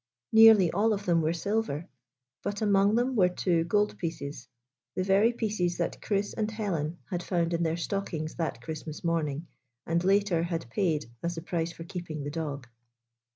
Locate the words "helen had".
6.49-7.21